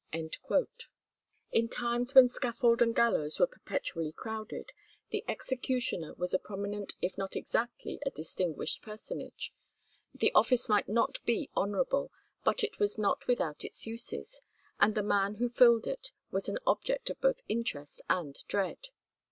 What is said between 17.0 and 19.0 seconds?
of both interest and dread.